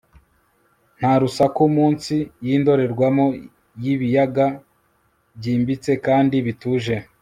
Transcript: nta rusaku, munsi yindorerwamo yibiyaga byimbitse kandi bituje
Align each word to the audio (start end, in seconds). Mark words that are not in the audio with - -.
nta 0.97 1.13
rusaku, 1.21 1.61
munsi 1.77 2.15
yindorerwamo 2.45 3.25
yibiyaga 3.83 4.45
byimbitse 5.37 5.91
kandi 6.05 6.35
bituje 6.47 6.95